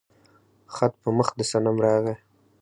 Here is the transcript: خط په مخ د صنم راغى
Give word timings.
خط 0.73 0.93
په 1.03 1.09
مخ 1.17 1.27
د 1.37 1.39
صنم 1.51 1.77
راغى 1.85 2.15